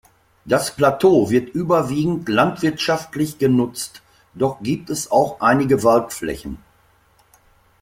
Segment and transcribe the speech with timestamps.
[0.45, 4.01] Das Plateau wird überwiegend landwirtschaftlich genutzt,
[4.33, 6.57] doch gibt es auch einige Waldflächen.